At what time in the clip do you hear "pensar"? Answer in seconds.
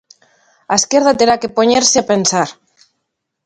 2.11-2.49